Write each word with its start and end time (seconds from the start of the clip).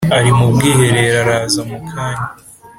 ari 0.17 0.31
mu 0.37 0.45
bwiherero 0.53 1.17
araza 1.23 1.61
mukanya. 1.69 2.25